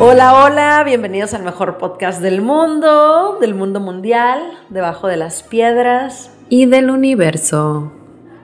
[0.00, 6.30] Hola, hola, bienvenidos al mejor podcast del mundo, del mundo mundial, debajo de las piedras.
[6.48, 7.90] Y del universo.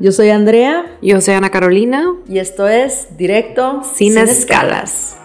[0.01, 2.07] Yo soy Andrea Yo soy Ana Carolina.
[2.29, 5.17] y esto es Directo Sin, escalas.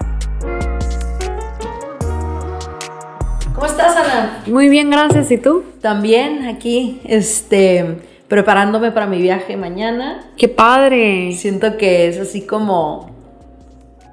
[3.56, 4.44] ¿Cómo estás, Ana?
[4.46, 5.32] Muy bien, gracias.
[5.32, 5.64] ¿Y tú?
[5.82, 10.30] También aquí, este, preparándome para mi viaje mañana.
[10.38, 11.32] ¡Qué padre!
[11.32, 13.10] Siento que es así como,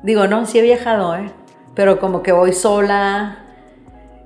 [0.03, 1.31] digo, no, sí he viajado, ¿eh?
[1.77, 3.39] Pero como que voy sola,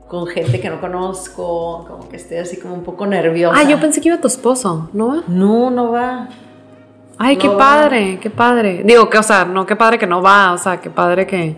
[0.09, 3.59] con gente que no conozco, como que estoy así como un poco nerviosa.
[3.61, 5.23] Ah, yo pensé que iba tu esposo, ¿no va?
[5.29, 6.29] No, no va.
[7.19, 7.59] Ay, qué va.
[7.59, 8.83] padre, qué padre.
[8.85, 11.57] Digo que, o sea, no qué padre que no va, o sea, qué padre que.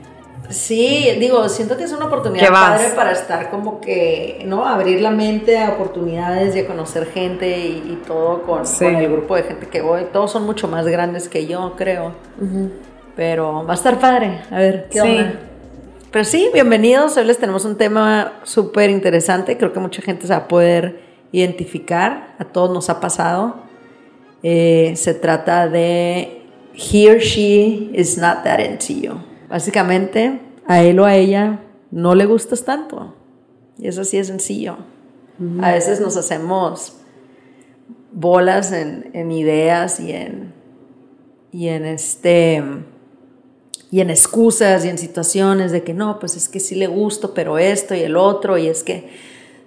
[0.48, 4.66] Sí, digo, siento que es una oportunidad padre para estar como que, ¿no?
[4.66, 8.84] Abrir la mente a oportunidades y a conocer gente y, y todo con, Sí.
[8.84, 10.02] con el grupo de gente que voy.
[10.12, 12.12] Todos son mucho más grandes que yo, creo.
[13.14, 14.40] Pero va a estar padre.
[14.50, 15.08] A ver, ¿qué Sí.
[15.08, 15.32] onda?
[16.12, 17.16] Pero sí, bienvenidos.
[17.16, 19.56] Hoy les tenemos un tema súper interesante.
[19.56, 21.00] Creo que mucha gente se va a poder
[21.32, 22.36] identificar.
[22.38, 23.56] A todos nos ha pasado.
[24.42, 26.42] Eh, se trata de
[26.74, 29.14] he or she is not that into you.
[29.48, 31.60] Básicamente, a él o a ella
[31.90, 33.14] no le gustas tanto.
[33.78, 34.76] Y eso sí es sencillo.
[35.62, 36.98] A veces nos hacemos
[38.12, 40.52] bolas en, en ideas y en,
[41.52, 42.62] y en este
[43.92, 47.34] y en excusas y en situaciones de que no, pues es que sí le gusto,
[47.34, 49.10] pero esto y el otro, y es que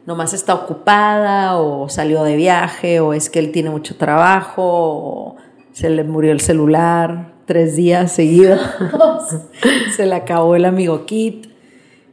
[0.08, 5.36] nomás está ocupada, o salió de viaje, o es que él tiene mucho trabajo, o
[5.74, 8.60] se le murió el celular tres días seguidos,
[9.96, 11.46] se le acabó el amigo Kit.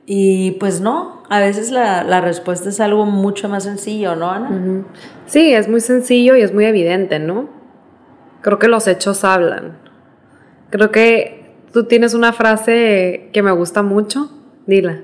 [0.04, 4.84] Y pues no, a veces la, la respuesta es algo mucho más sencillo, ¿no, Ana?
[5.24, 7.48] Sí, es muy sencillo y es muy evidente, ¿no?
[8.42, 9.78] Creo que los hechos hablan.
[10.68, 11.41] Creo que
[11.72, 14.30] tú tienes una frase que me gusta mucho.
[14.66, 15.00] Dila.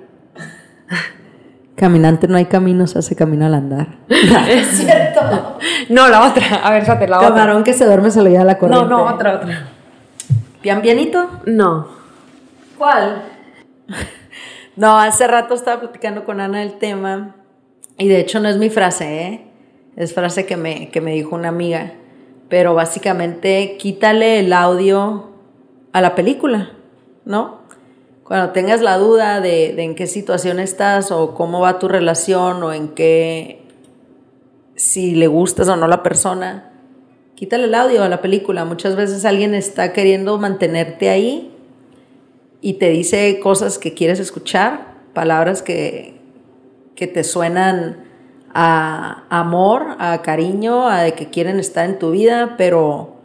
[1.74, 3.98] Caminante no hay camino, se hace camino al andar.
[4.48, 5.58] es cierto.
[5.88, 6.56] No, la otra.
[6.64, 7.28] A ver, fíjate, la otra.
[7.28, 8.88] Camarón que se duerme se lo lleva la corriente.
[8.88, 9.68] No, no, otra, otra.
[10.60, 11.28] ¿Pian pianito?
[11.46, 11.86] No.
[12.76, 13.22] ¿Cuál?
[14.76, 17.36] No, hace rato estaba platicando con Ana el tema
[17.96, 19.44] y de hecho no es mi frase, ¿eh?
[19.96, 21.92] Es frase que me, que me dijo una amiga.
[22.48, 25.27] Pero básicamente quítale el audio
[25.98, 26.70] a la película,
[27.24, 27.58] ¿no?
[28.24, 32.72] Cuando tengas la duda de, en qué situación estás o cómo va tu relación o
[32.72, 33.62] en qué,
[34.76, 36.72] si le gustas o no la persona,
[37.34, 38.64] quítale el audio a la película.
[38.64, 41.54] Muchas veces alguien está queriendo mantenerte ahí
[42.60, 46.20] y te dice cosas que quieres escuchar, palabras que,
[46.94, 48.04] que te suenan
[48.54, 53.17] a amor, a cariño, a que quieren estar en tu vida, pero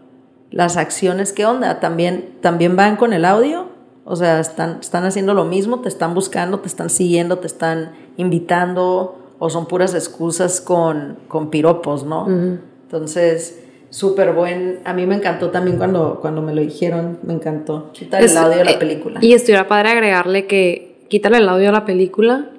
[0.54, 1.80] las acciones, ¿qué onda?
[1.80, 3.70] ¿También, también van con el audio?
[4.06, 7.94] O sea, están, están haciendo lo mismo, te están buscando, te están siguiendo, te están
[8.18, 12.28] invitando, o son puras excusas con, con piropos, ¿no?
[12.28, 14.80] Entonces, súper buen.
[14.86, 17.92] A mí me encantó también cuando, cuando me lo dijeron, me encantó.
[17.92, 19.20] Quitar el audio de la eh, película.
[19.24, 22.52] Y estuviera padre agregarle que quítale el audio a la película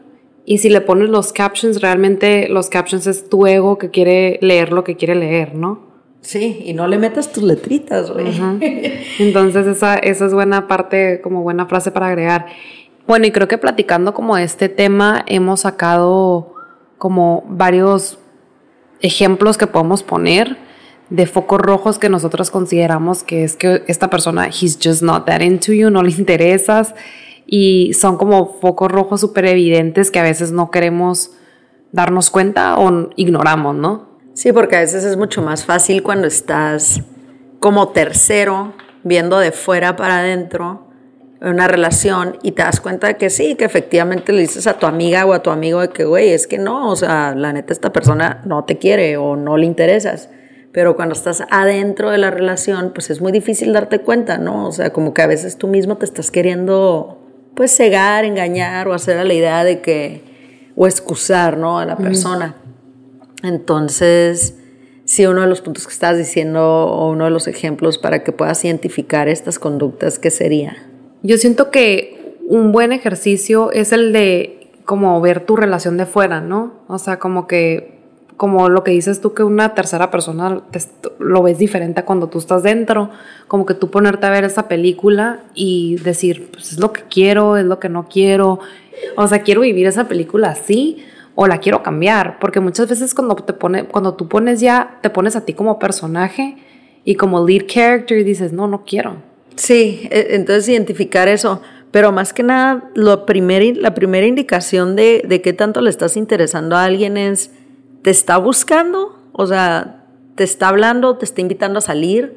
[0.44, 4.72] y si le pones los captions, realmente los captions es tu ego que quiere leer
[4.72, 5.93] lo que quiere leer, ¿no?
[6.24, 8.32] Sí, y no le metas tus letritas, güey.
[9.18, 12.46] Entonces esa, esa es buena parte, como buena frase para agregar.
[13.06, 16.54] Bueno, y creo que platicando como este tema hemos sacado
[16.96, 18.18] como varios
[19.02, 20.56] ejemplos que podemos poner
[21.10, 25.42] de focos rojos que nosotros consideramos que es que esta persona, he's just not that
[25.42, 26.94] into you, no le interesas
[27.44, 31.32] y son como focos rojos súper evidentes que a veces no queremos
[31.92, 34.13] darnos cuenta o ignoramos, ¿no?
[34.34, 37.00] Sí, porque a veces es mucho más fácil cuando estás
[37.60, 38.74] como tercero,
[39.04, 40.88] viendo de fuera para adentro
[41.40, 44.78] en una relación y te das cuenta de que sí, que efectivamente le dices a
[44.78, 47.52] tu amiga o a tu amigo de que, güey, es que no, o sea, la
[47.52, 50.30] neta esta persona no te quiere o no le interesas.
[50.72, 54.66] Pero cuando estás adentro de la relación, pues es muy difícil darte cuenta, ¿no?
[54.66, 57.20] O sea, como que a veces tú mismo te estás queriendo,
[57.54, 61.78] pues, cegar, engañar o hacer a la idea de que, o excusar, ¿no?
[61.78, 62.56] A la persona.
[63.44, 64.54] Entonces,
[65.04, 68.32] sí, uno de los puntos que estás diciendo o uno de los ejemplos para que
[68.32, 70.76] puedas identificar estas conductas, ¿qué sería?
[71.22, 76.40] Yo siento que un buen ejercicio es el de como ver tu relación de fuera,
[76.40, 76.72] ¿no?
[76.88, 77.98] O sea, como que,
[78.36, 80.80] como lo que dices tú, que una tercera persona te-
[81.18, 83.10] lo ves diferente a cuando tú estás dentro,
[83.46, 87.56] como que tú ponerte a ver esa película y decir, pues es lo que quiero,
[87.58, 88.58] es lo que no quiero,
[89.16, 90.98] o sea, quiero vivir esa película así
[91.34, 95.10] o la quiero cambiar, porque muchas veces cuando te pone, cuando tú pones ya, te
[95.10, 96.56] pones a ti como personaje
[97.04, 99.16] y como lead character y dices, no, no quiero.
[99.56, 101.60] Sí, e- entonces identificar eso,
[101.90, 106.16] Pero más que nada, lo primer, la primera indicación de, de qué tanto le estás
[106.16, 107.52] interesando a alguien es,
[108.02, 109.16] ¿te está buscando?
[109.30, 110.04] O sea,
[110.34, 111.16] ¿te está hablando?
[111.18, 112.36] ¿Te está invitando a salir?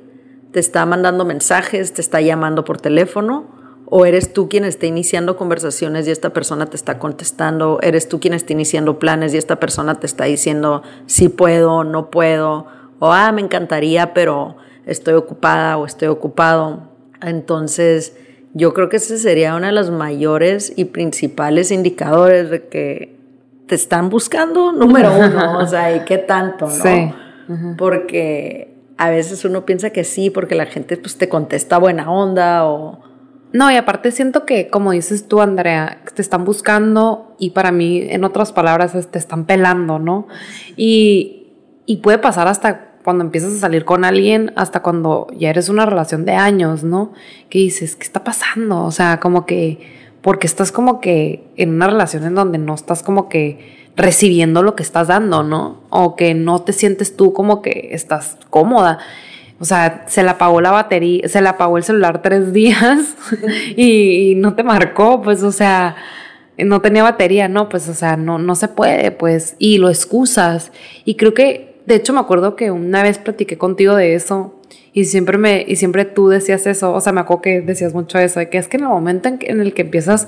[0.51, 1.91] ¿Te está mandando mensajes?
[1.91, 3.47] ¿Te está llamando por teléfono?
[3.89, 7.80] ¿O eres tú quien está iniciando conversaciones y esta persona te está contestando?
[7.81, 12.10] ¿Eres tú quien está iniciando planes y esta persona te está diciendo sí puedo, no
[12.12, 12.68] puedo?
[13.00, 16.89] O ah, me encantaría, pero estoy ocupada o estoy ocupado.
[17.22, 18.18] Entonces,
[18.54, 23.16] yo creo que ese sería uno de los mayores y principales indicadores de que
[23.68, 26.72] te están buscando, número uno, o sea, y qué tanto, ¿no?
[26.74, 27.13] Sí.
[27.78, 32.66] Porque a veces uno piensa que sí, porque la gente pues te contesta buena onda
[32.66, 33.06] o
[33.53, 38.01] no, y aparte siento que, como dices tú, Andrea, te están buscando y para mí,
[38.09, 40.27] en otras palabras, te están pelando, ¿no?
[40.75, 41.47] Y,
[41.85, 45.85] y puede pasar hasta cuando empiezas a salir con alguien, hasta cuando ya eres una
[45.85, 47.13] relación de años, ¿no?
[47.49, 48.83] Que dices, ¿qué está pasando?
[48.83, 49.79] O sea, como que,
[50.21, 54.75] porque estás como que en una relación en donde no estás como que recibiendo lo
[54.75, 55.83] que estás dando, ¿no?
[55.89, 59.00] O que no te sientes tú como que estás cómoda.
[59.59, 63.15] O sea, se le apagó la batería, se le apagó el celular tres días
[63.75, 65.95] y, no te marcó, pues, o sea,
[66.57, 70.71] no tenía batería, no, pues, o sea, no, no se puede, pues, y lo excusas.
[71.06, 74.54] Y creo que, de hecho, me acuerdo que una vez platiqué contigo de eso
[74.98, 78.18] y siempre me, y siempre tú decías eso, o sea, me acuerdo que decías mucho
[78.18, 80.27] eso, de que es que en el momento en, el que empiezas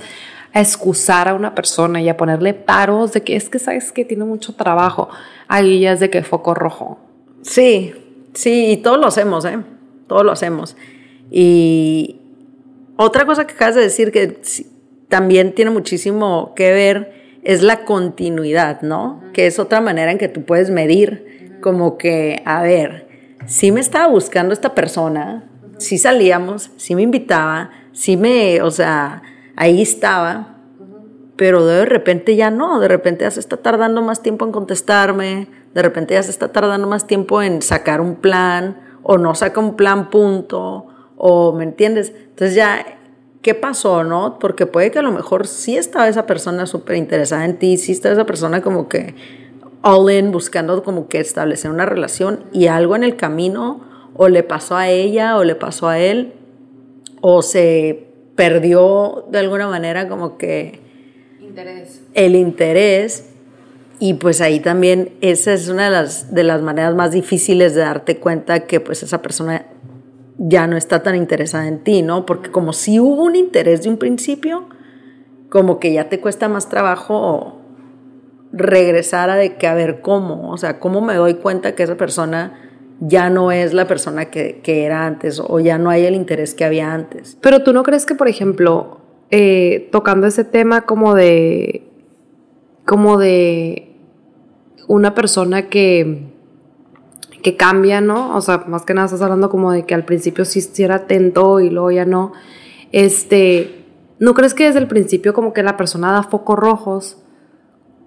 [0.53, 4.05] a excusar a una persona y a ponerle paros de que es que sabes que
[4.05, 5.09] tiene mucho trabajo,
[5.47, 6.99] ahí ya es de que foco rojo.
[7.41, 7.93] Sí,
[8.33, 9.59] Sí, y todos lo hacemos, ¿eh?
[10.07, 10.75] Todos lo hacemos.
[11.31, 12.17] Y
[12.95, 14.39] otra cosa que acabas de decir que
[15.07, 19.21] también tiene muchísimo que ver es la continuidad, ¿no?
[19.33, 23.07] Que es otra manera en que tú puedes medir, como que, a ver,
[23.45, 29.23] si me estaba buscando esta persona, si salíamos, si me invitaba, si me, o sea,
[29.55, 30.57] ahí estaba,
[31.35, 35.47] pero de repente ya no, de repente ya se está tardando más tiempo en contestarme,
[35.73, 39.59] de repente ya se está tardando más tiempo en sacar un plan o no saca
[39.59, 40.87] un plan punto
[41.17, 42.13] o me entiendes.
[42.15, 42.85] Entonces ya,
[43.41, 44.39] ¿qué pasó, no?
[44.39, 47.91] Porque puede que a lo mejor sí estaba esa persona súper interesada en ti, sí
[47.91, 49.15] estaba esa persona como que
[49.81, 53.81] all in buscando como que establecer una relación y algo en el camino
[54.15, 56.33] o le pasó a ella o le pasó a él
[57.21, 60.79] o se perdió de alguna manera como que
[61.39, 62.01] interés.
[62.13, 63.28] el interés
[63.99, 67.81] y pues ahí también esa es una de las, de las maneras más difíciles de
[67.81, 69.65] darte cuenta que pues esa persona
[70.37, 72.25] ya no está tan interesada en ti, ¿no?
[72.25, 74.69] Porque como si hubo un interés de un principio,
[75.49, 77.59] como que ya te cuesta más trabajo
[78.53, 81.97] regresar a de que a ver cómo, o sea, cómo me doy cuenta que esa
[81.97, 82.53] persona
[83.01, 86.55] ya no es la persona que, que era antes o ya no hay el interés
[86.55, 87.37] que había antes.
[87.41, 88.99] Pero tú no crees que, por ejemplo,
[89.29, 91.83] eh, tocando ese tema como de,
[92.85, 93.88] como de
[94.89, 96.33] una persona que,
[97.43, 98.35] que cambia, ¿no?
[98.35, 101.59] O sea, más que nada estás hablando como de que al principio sí, era atento
[101.59, 102.33] y luego ya no.
[102.91, 103.85] Este,
[104.17, 107.17] ¿no crees que desde el principio como que la persona da focos rojos?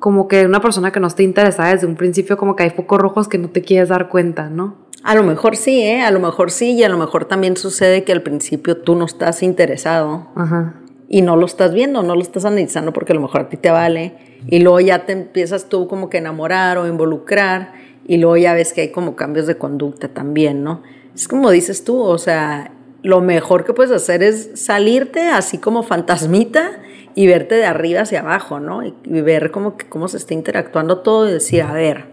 [0.00, 2.98] Como que una persona que no esté interesada desde un principio como que hay focos
[2.98, 4.88] rojos que no te quieres dar cuenta, ¿no?
[5.04, 6.02] A lo mejor sí, ¿eh?
[6.02, 9.04] A lo mejor sí y a lo mejor también sucede que al principio tú no
[9.04, 10.32] estás interesado.
[10.34, 10.81] Ajá
[11.12, 13.58] y no lo estás viendo, no lo estás analizando porque a lo mejor a ti
[13.58, 14.14] te vale
[14.46, 17.74] y luego ya te empiezas tú como que enamorar o involucrar
[18.06, 20.82] y luego ya ves que hay como cambios de conducta también, ¿no?
[21.14, 22.72] Es como dices tú, o sea,
[23.02, 26.80] lo mejor que puedes hacer es salirte así como fantasmita
[27.14, 28.82] y verte de arriba hacia abajo, ¿no?
[28.82, 32.06] Y, ver como que cómo se está interactuando todo y decir, a ver,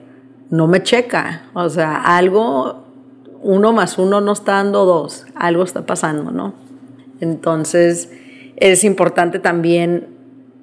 [0.49, 2.83] no me checa, o sea, algo,
[3.43, 6.53] uno más uno no está dando dos, algo está pasando, ¿no?
[7.21, 8.09] Entonces,
[8.59, 10.07] es importante también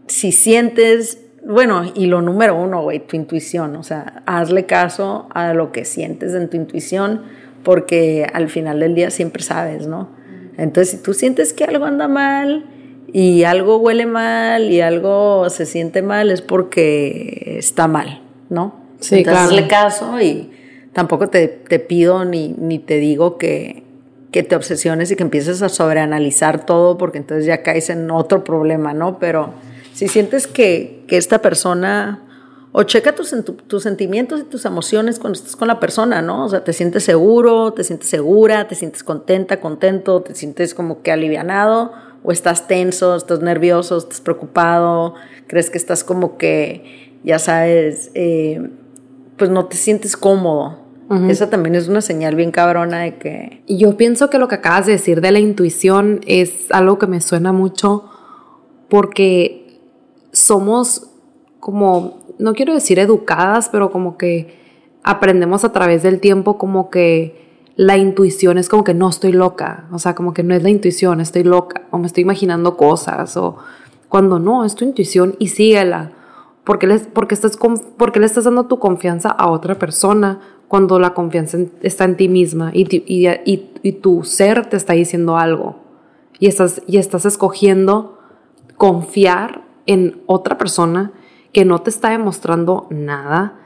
[0.06, 5.54] si sientes, bueno, y lo número uno, güey, tu intuición, o sea, hazle caso a
[5.54, 7.22] lo que sientes en tu intuición,
[7.62, 10.10] porque al final del día siempre sabes, ¿no?
[10.56, 12.66] Entonces, si tú sientes que algo anda mal
[13.12, 18.76] y algo huele mal y algo se siente mal, es porque está mal, ¿no?
[19.00, 20.50] Sí, Entonces, hazle caso y
[20.92, 23.82] tampoco te, te pido ni, ni te digo que,
[24.30, 28.44] que te obsesiones y que empieces a sobreanalizar todo porque entonces ya caes en otro
[28.44, 29.18] problema, ¿no?
[29.18, 29.54] Pero
[29.94, 32.22] si sientes que, que esta persona,
[32.72, 33.34] o checa tus,
[33.66, 36.44] tus sentimientos y tus emociones cuando estás con la persona, ¿no?
[36.44, 41.02] O sea, te sientes seguro, te sientes segura, te sientes contenta, contento, te sientes como
[41.02, 41.92] que alivianado,
[42.22, 45.14] o estás tenso, estás nervioso, estás preocupado,
[45.46, 48.68] crees que estás como que, ya sabes, eh,
[49.38, 50.85] pues no te sientes cómodo,
[51.28, 53.62] esa también es una señal bien cabrona de que...
[53.68, 57.20] Yo pienso que lo que acabas de decir de la intuición es algo que me
[57.20, 58.10] suena mucho
[58.88, 59.80] porque
[60.32, 61.08] somos
[61.60, 64.58] como, no quiero decir educadas, pero como que
[65.02, 67.46] aprendemos a través del tiempo como que
[67.76, 70.70] la intuición es como que no estoy loca, o sea, como que no es la
[70.70, 73.56] intuición, estoy loca, o me estoy imaginando cosas, o
[74.08, 76.12] cuando no, es tu intuición y síguela.
[76.64, 77.58] porque le, porque estás,
[77.96, 82.28] porque le estás dando tu confianza a otra persona cuando la confianza está en ti
[82.28, 85.76] misma y, y, y, tu ser te está diciendo algo?
[86.38, 88.18] Y estás, y estás escogiendo
[88.76, 91.12] confiar en otra persona
[91.52, 93.60] que no te está demostrando nada.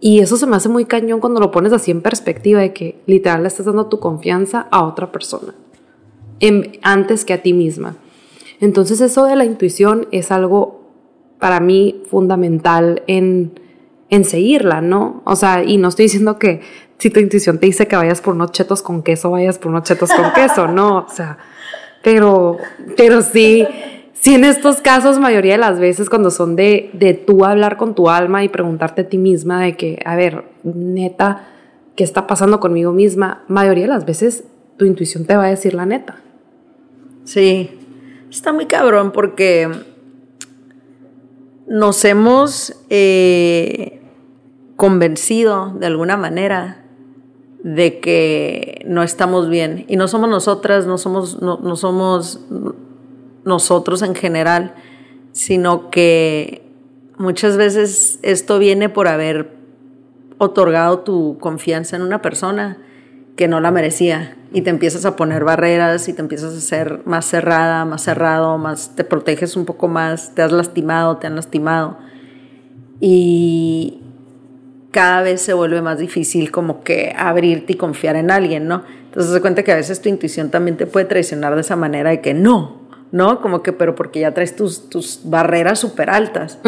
[0.00, 3.00] Y eso se me hace muy cañón cuando lo pones así en perspectiva de que
[3.06, 5.54] literal le estás dando tu confianza a otra persona
[6.82, 7.96] antes que a ti misma.
[8.60, 10.80] Entonces eso de la intuición es algo
[11.38, 13.52] para mí fundamental en,
[14.10, 15.22] en seguirla, ¿no?
[15.24, 16.60] O sea, y no estoy diciendo que
[16.98, 19.84] si tu intuición te dice que vayas por unos chetos con queso, vayas por unos
[19.84, 21.38] chetos con queso, no, o sea,
[22.02, 22.58] pero,
[22.96, 23.66] pero sí,
[24.12, 27.94] sí en estos casos, mayoría de las veces cuando son de, de tú hablar con
[27.94, 31.48] tu alma y preguntarte a ti misma de que, a ver, neta,
[31.94, 33.44] ¿qué está pasando conmigo misma?
[33.48, 34.44] Mayoría de las veces
[34.76, 36.20] tu intuición te va a decir la neta.
[37.24, 37.78] Sí,
[38.30, 39.68] Está muy cabrón porque
[41.68, 44.00] nos hemos eh,
[44.76, 46.84] convencido de alguna manera
[47.62, 49.84] de que no estamos bien.
[49.88, 52.40] Y no somos nosotras, no somos, no, somos
[53.44, 54.74] nosotros en general,
[55.32, 56.62] sino que
[57.18, 59.50] muchas veces esto viene por haber
[60.38, 62.78] otorgado tu confianza en una persona
[63.36, 67.00] que no la merecía y te empiezas a poner barreras y te empiezas a ser
[67.04, 71.36] más cerrada, más cerrado, más te proteges un poco más, te has lastimado, te han
[71.36, 71.98] lastimado
[73.00, 74.02] y
[74.90, 78.82] cada vez se vuelve más difícil como que abrirte y confiar en alguien, ¿no?
[79.04, 82.10] Entonces se cuenta que a veces tu intuición también te puede traicionar de esa manera
[82.10, 83.40] de que no, ¿no?
[83.42, 86.58] Como que, pero porque ya traes tus, tus barreras súper altas.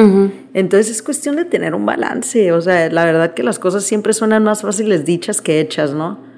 [0.53, 4.13] Entonces es cuestión de tener un balance, o sea, la verdad que las cosas siempre
[4.13, 6.30] suenan más fáciles dichas que hechas, ¿no?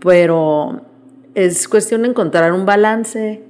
[0.00, 0.82] Pero
[1.34, 3.42] es cuestión de encontrar un balance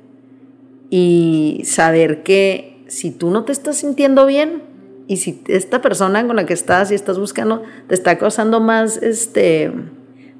[0.90, 4.62] y saber que si tú no te estás sintiendo bien
[5.06, 8.96] y si esta persona con la que estás y estás buscando te está causando más
[8.98, 9.72] este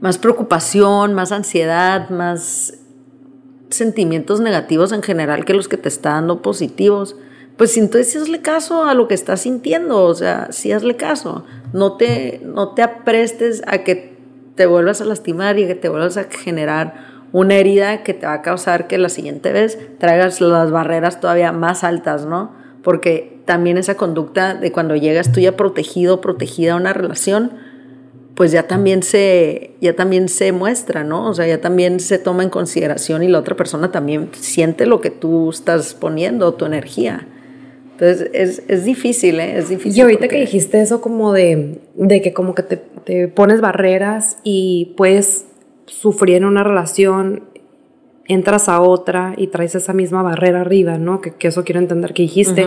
[0.00, 2.74] más preocupación, más ansiedad, más
[3.70, 7.16] sentimientos negativos en general que los que te está dando positivos,
[7.56, 11.44] pues entonces sí hazle caso a lo que estás sintiendo, o sea, sí hazle caso,
[11.72, 14.07] no te, no te aprestes a que
[14.58, 16.94] te vuelvas a lastimar y que te vuelvas a generar
[17.30, 21.52] una herida que te va a causar que la siguiente vez traigas las barreras todavía
[21.52, 22.50] más altas, ¿no?
[22.82, 27.52] Porque también esa conducta de cuando llegas tú ya protegido, protegida a una relación,
[28.34, 31.28] pues ya también se, ya también se muestra, ¿no?
[31.28, 35.00] O sea, ya también se toma en consideración y la otra persona también siente lo
[35.00, 37.28] que tú estás poniendo, tu energía.
[37.98, 39.58] Entonces es, es difícil, ¿eh?
[39.58, 39.98] Es difícil.
[39.98, 44.38] Y ahorita que dijiste eso como de, de que como que te, te, pones barreras
[44.44, 45.46] y puedes
[45.86, 47.42] sufrir en una relación,
[48.26, 51.20] entras a otra y traes esa misma barrera arriba, ¿no?
[51.20, 52.66] Que, que eso quiero entender que dijiste.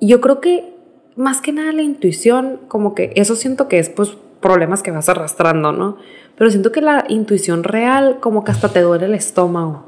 [0.00, 0.72] Yo creo que
[1.16, 5.08] más que nada la intuición, como que eso siento que es pues problemas que vas
[5.08, 5.96] arrastrando, ¿no?
[6.38, 9.84] Pero siento que la intuición real como que hasta te duele el estómago.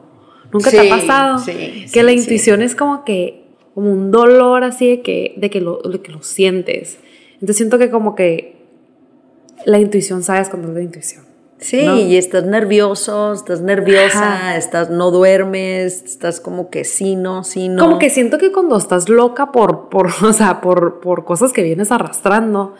[0.52, 1.38] ¿Nunca te ha pasado?
[1.38, 3.41] Sí, que la intuición es como que
[3.74, 6.98] como un dolor así de que, de que, lo, que lo sientes.
[7.34, 8.56] Entonces siento que como que
[9.64, 11.24] la intuición, sabes cuando es la intuición.
[11.58, 17.68] Sí, y estás nervioso, estás nerviosa, estás no duermes, estás como que sí, no, sí,
[17.68, 17.84] no.
[17.84, 21.62] Como que siento que cuando estás loca por, por, o sea, por, por cosas que
[21.62, 22.74] vienes arrastrando,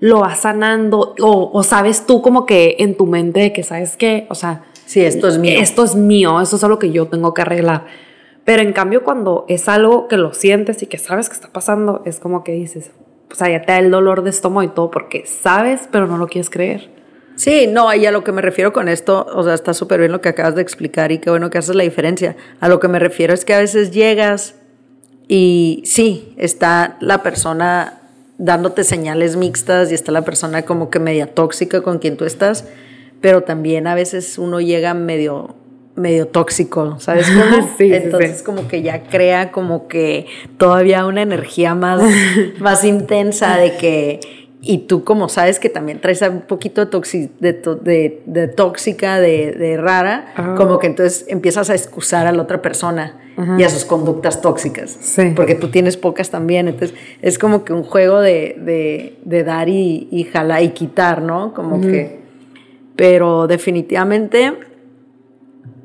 [0.00, 3.98] lo vas sanando o, o, sabes tú como que en tu mente de que sabes
[3.98, 5.60] que, o sea, sí, esto es mío.
[5.60, 7.84] Esto es mío, eso es algo que yo tengo que arreglar.
[8.44, 12.02] Pero en cambio, cuando es algo que lo sientes y que sabes que está pasando,
[12.04, 12.90] es como que dices,
[13.30, 16.18] o sea, ya te da el dolor de estómago y todo porque sabes, pero no
[16.18, 16.90] lo quieres creer.
[17.36, 20.12] Sí, no, y a lo que me refiero con esto, o sea, está súper bien
[20.12, 22.36] lo que acabas de explicar y qué bueno que haces la diferencia.
[22.60, 24.56] A lo que me refiero es que a veces llegas
[25.28, 28.00] y sí, está la persona
[28.38, 32.66] dándote señales mixtas y está la persona como que media tóxica con quien tú estás,
[33.20, 35.54] pero también a veces uno llega medio
[35.94, 37.68] medio tóxico, ¿sabes cómo?
[37.76, 40.26] Sí, Entonces como que ya crea como que
[40.58, 42.02] todavía una energía más,
[42.58, 44.20] más intensa de que,
[44.60, 50.32] y tú como sabes que también traes un poquito de, de, de, tóxica, de, rara,
[50.36, 50.54] ah.
[50.56, 53.18] como que entonces empiezas a excusar a la otra persona
[53.58, 55.32] y a sus conductas tóxicas, sí.
[55.34, 60.24] porque tú tienes pocas también, entonces es como que un juego de, dar y, y
[60.24, 61.54] jalar y quitar, ¿no?
[61.54, 62.20] Como que,
[62.94, 64.52] pero definitivamente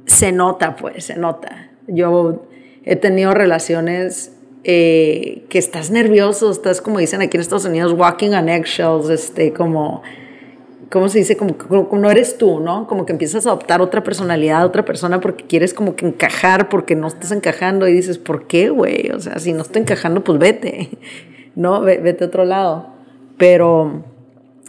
[0.07, 1.69] se nota, pues, se nota.
[1.87, 2.47] Yo
[2.83, 4.33] he tenido relaciones
[4.63, 9.53] eh, que estás nervioso, estás como dicen aquí en Estados Unidos, walking on eggshells, este,
[9.53, 10.01] como,
[10.89, 11.37] ¿cómo se dice?
[11.37, 12.87] Como, como, no eres tú, ¿no?
[12.87, 16.95] Como que empiezas a adoptar otra personalidad, otra persona porque quieres como que encajar, porque
[16.95, 19.11] no estás encajando y dices, ¿por qué, güey?
[19.11, 20.89] O sea, si no estoy encajando, pues vete,
[21.55, 21.81] ¿no?
[21.81, 22.87] Vete a otro lado.
[23.37, 24.03] Pero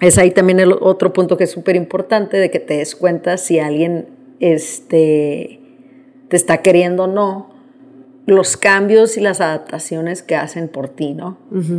[0.00, 3.36] es ahí también el otro punto que es súper importante de que te des cuenta
[3.36, 5.60] si alguien este,
[6.28, 7.57] te está queriendo o no
[8.28, 11.38] los cambios y las adaptaciones que hacen por ti, ¿no?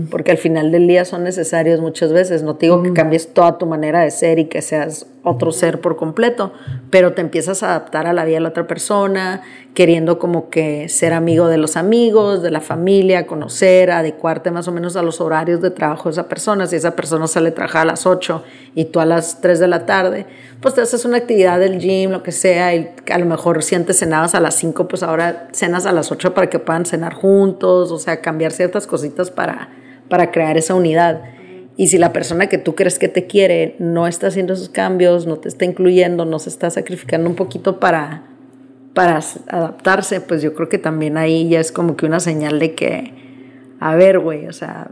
[0.10, 2.42] Porque al final del día son necesarios muchas veces.
[2.42, 5.82] No te digo que cambies toda tu manera de ser y que seas otro ser
[5.82, 6.54] por completo,
[6.90, 9.42] pero te empiezas a adaptar a la vida de la otra persona,
[9.74, 14.72] queriendo como que ser amigo de los amigos, de la familia, conocer, adecuarte más o
[14.72, 16.68] menos a los horarios de trabajo de esa persona.
[16.68, 18.44] Si esa persona sale a trabajar a las 8
[18.76, 20.26] y tú a las 3 de la tarde,
[20.62, 23.76] pues te haces una actividad del gym, lo que sea, y a lo mejor si
[23.76, 27.16] antes cenabas a las 5, pues ahora cenas a las 8 para que puedan cenar
[27.16, 29.68] juntos, o sea, cambiar ciertas cositas para,
[30.08, 31.22] para crear esa unidad.
[31.76, 35.28] Y si la persona que tú crees que te quiere no está haciendo esos cambios,
[35.28, 38.24] no te está incluyendo, no se está sacrificando un poquito para,
[38.94, 39.20] para
[39.50, 43.14] adaptarse, pues yo creo que también ahí ya es como que una señal de que,
[43.82, 44.92] a ver, güey, o sea...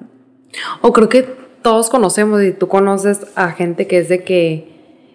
[0.82, 1.24] O creo que
[1.62, 4.68] todos conocemos y tú conoces a gente que es de que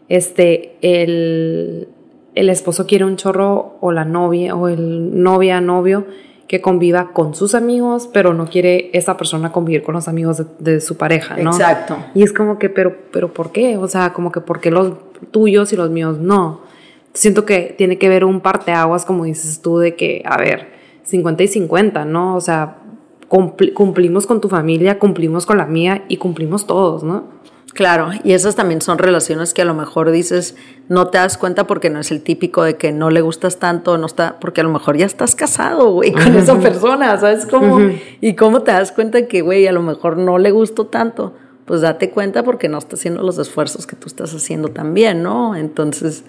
[0.09, 1.89] este, el,
[2.35, 6.07] el esposo quiere un chorro o la novia o el novia, novio
[6.49, 10.81] que conviva con sus amigos, pero no quiere esa persona convivir con los amigos de,
[10.83, 11.51] su pareja, ¿no?
[11.51, 11.97] Exacto.
[12.15, 13.79] Y es como que, pero, pero ¿por qué?
[13.79, 14.93] O sea, como que ¿por qué los
[15.31, 16.61] tuyos y los míos no?
[17.15, 20.73] Siento que tiene que ver un parteaguas, como dices tú, de que, a ver,
[21.05, 22.37] 50 y 50, ¿no?
[22.37, 22.79] O sea,
[23.29, 27.25] cumplimos con tu familia, cumplimos con la mía y cumplimos todos, ¿no?
[27.75, 30.57] Claro, y esas también son relaciones que a lo mejor dices,
[30.89, 33.97] no te das cuenta porque no es el típico de que no le gustas tanto,
[33.97, 37.81] no está, porque a lo mejor ya estás casado, güey, con esa persona, ¿sabes cómo?
[38.21, 41.81] Y cómo te das cuenta que, güey, a lo mejor no le gustó tanto, pues
[41.81, 45.57] date cuenta porque no está haciendo los esfuerzos que tú estás haciendo también, ¿no?
[45.57, 46.25] Entonces,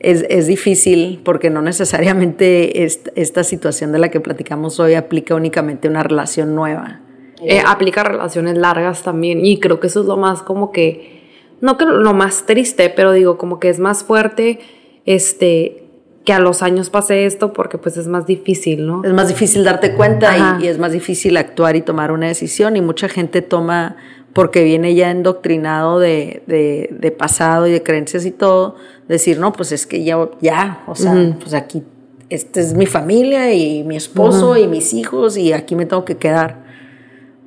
[0.00, 5.34] es, es difícil porque no necesariamente esta, esta situación de la que platicamos hoy aplica
[5.34, 7.00] únicamente a una relación nueva
[7.42, 9.44] eh, aplica relaciones largas también.
[9.44, 11.22] Y creo que eso es lo más como que,
[11.60, 14.60] no que lo más triste, pero digo como que es más fuerte
[15.04, 15.82] este
[16.26, 19.04] que a los años pase esto porque pues es más difícil, ¿no?
[19.04, 22.76] Es más difícil darte cuenta y, es más difícil actuar y tomar una decisión.
[22.76, 23.96] Y mucha gente toma
[24.32, 28.74] porque viene ya endoctrinado de, de, pasado y de creencias y todo,
[29.08, 31.84] decir, no, pues es que ya, ya o sea, pues aquí,
[32.28, 36.16] esta es mi familia y mi esposo y mis hijos y aquí me tengo que
[36.16, 36.65] quedar.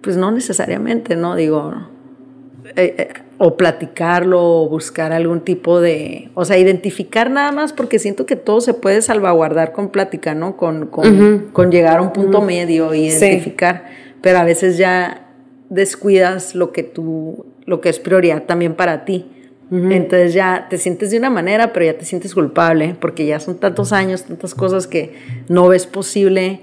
[0.02, 1.36] Pues no necesariamente, ¿no?
[1.36, 1.74] Digo,
[2.76, 3.08] eh, eh,
[3.38, 8.36] o platicarlo o buscar algún tipo de, o sea, identificar nada más porque siento que
[8.36, 10.58] todo se puede salvaguardar con plática, ¿no?
[10.58, 13.86] Con, con, llegar a un punto medio y identificar,
[14.22, 15.30] pero a veces ya
[15.70, 19.26] descuidas lo que tú, lo que es prioridad también para ti.
[19.72, 23.60] Entonces ya te sientes de una manera, pero ya te sientes culpable porque ya son
[23.60, 25.14] tantos años, tantas cosas que
[25.48, 26.60] no ves posible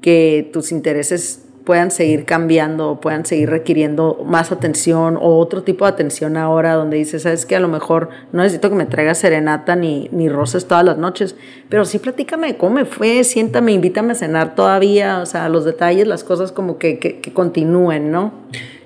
[0.00, 5.84] que tus intereses puedan seguir cambiando o puedan seguir requiriendo más atención o otro tipo
[5.84, 9.18] de atención ahora donde dices, sabes que a lo mejor no necesito que me traigas
[9.18, 11.36] serenata ni, ni rosas todas las noches,
[11.68, 16.08] pero sí platícame cómo me fue, siéntame, invítame a cenar todavía, o sea, los detalles,
[16.08, 18.32] las cosas como que, que, continúen, ¿no?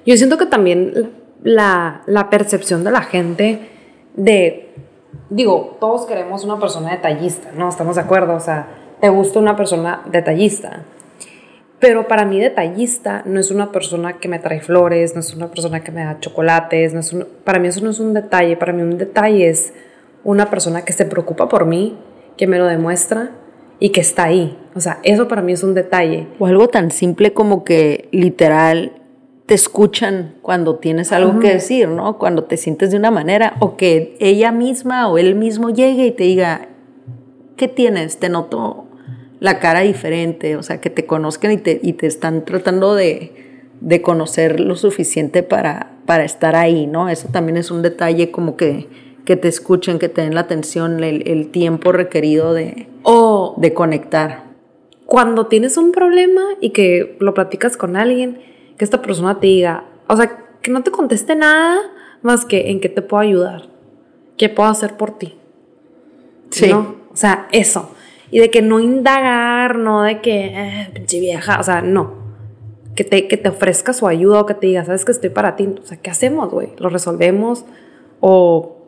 [0.04, 1.10] Yo siento que también
[1.42, 3.60] la, la percepción de la gente
[4.14, 4.74] de,
[5.30, 7.70] digo, todos queremos una persona detallista, ¿no?
[7.70, 8.66] Estamos de acuerdo, o sea,
[9.00, 10.82] te gusta una persona detallista
[11.84, 15.48] pero para mí detallista no es una persona que me trae flores, no es una
[15.48, 18.72] persona que me da chocolates, no es para mí eso no es un detalle, para
[18.72, 19.74] mí un detalle es
[20.24, 21.98] una persona que se preocupa por mí,
[22.38, 23.32] que me lo demuestra
[23.80, 24.58] y que está ahí.
[24.74, 26.26] O sea, eso para mí es un detalle.
[26.38, 28.92] O algo tan simple como que literal
[29.44, 32.16] te escuchan cuando tienes algo que decir, ¿no?
[32.16, 36.12] Cuando te sientes de una manera o que ella misma o él mismo llegue y
[36.12, 36.66] te diga,
[37.58, 38.16] ¿qué tienes?
[38.16, 38.86] Te noto
[39.44, 43.68] la cara diferente, o sea, que te conozcan y te, y te están tratando de,
[43.82, 47.10] de conocer lo suficiente para, para estar ahí, ¿no?
[47.10, 48.88] Eso también es un detalle como que,
[49.26, 53.74] que te escuchen, que te den la atención, el, el tiempo requerido de, o de
[53.74, 54.44] conectar.
[55.04, 58.38] Cuando tienes un problema y que lo platicas con alguien,
[58.78, 61.82] que esta persona te diga, o sea, que no te conteste nada
[62.22, 63.68] más que en qué te puedo ayudar,
[64.38, 65.34] qué puedo hacer por ti.
[66.48, 66.70] Sí.
[66.70, 66.96] ¿No?
[67.12, 67.90] O sea, eso
[68.34, 72.14] y de que no indagar, no de que, eh, pinche vieja, o sea, no.
[72.96, 75.54] Que te, que te ofrezca su ayuda o que te diga, sabes que estoy para
[75.54, 75.72] ti.
[75.80, 76.70] O sea, ¿qué hacemos, güey?
[76.78, 77.64] ¿Lo resolvemos?
[78.18, 78.78] ¿O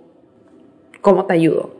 [1.01, 1.77] cómo te ayudo?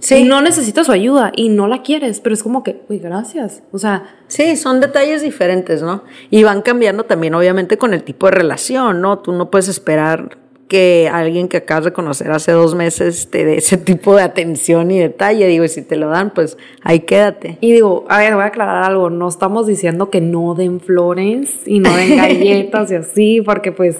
[0.00, 0.16] Sí.
[0.16, 3.62] Y no necesitas su ayuda y no la quieres, pero es como que, uy, gracias.
[3.70, 4.16] O sea.
[4.26, 6.02] Sí, son detalles diferentes, ¿no?
[6.30, 9.20] Y van cambiando también, obviamente, con el tipo de relación, ¿no?
[9.20, 10.36] Tú no puedes esperar
[10.72, 14.90] que alguien que acabas de conocer hace dos meses te dé ese tipo de atención
[14.90, 15.46] y detalle.
[15.46, 17.58] Digo, y si te lo dan, pues ahí quédate.
[17.60, 19.10] Y digo, a ver, voy a aclarar algo.
[19.10, 23.98] No estamos diciendo que no den flores y no den galletas y así, porque pues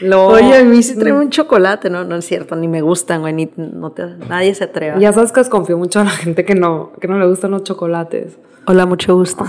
[0.00, 0.28] lo...
[0.28, 2.04] Oye, a mí sí trae un chocolate, ¿no?
[2.04, 5.00] No es cierto, ni me gustan, güey, ni, no te, nadie se atreve.
[5.00, 7.64] Ya sabes que confío mucho a la gente que no, que no le gustan los
[7.64, 8.38] chocolates.
[8.66, 9.44] Hola, mucho gusto.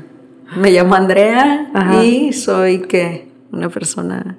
[0.56, 1.70] me llamo Andrea
[2.02, 3.28] y soy, ¿qué?
[3.52, 4.38] Una persona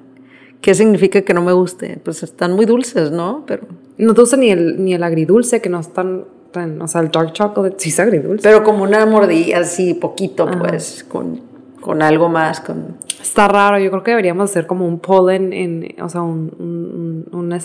[0.61, 1.99] ¿Qué significa que no me guste?
[2.03, 3.43] Pues están muy dulces, ¿no?
[3.47, 3.63] Pero...
[3.97, 7.11] No te gusta ni el, ni el agridulce, que no están tan, o sea, el
[7.11, 8.43] dark chocolate sí es agridulce.
[8.43, 11.41] Pero como una mordida así, poquito, pues, con,
[11.79, 12.97] con, algo más, con...
[13.21, 17.59] Está raro, yo creo que deberíamos hacer como un pollen, en, o sea, un, una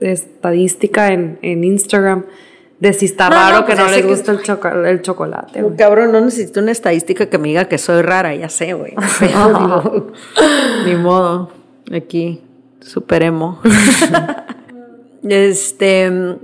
[0.00, 2.24] estadística en, en Instagram
[2.80, 5.64] de si está raro que pues no les gusta el, el, chocolate.
[5.78, 8.94] Cabrón, no necesito una estadística que me diga que soy rara, ya sé, güey.
[10.86, 11.55] Ni modo
[11.92, 12.40] aquí,
[12.80, 13.58] superemos.
[15.22, 16.36] este,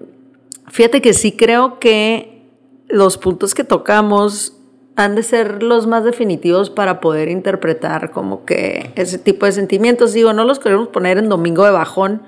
[0.68, 2.42] fíjate que sí creo que
[2.88, 4.56] los puntos que tocamos
[4.96, 10.12] han de ser los más definitivos para poder interpretar como que ese tipo de sentimientos.
[10.12, 12.22] Digo, no los queremos poner en domingo de bajón,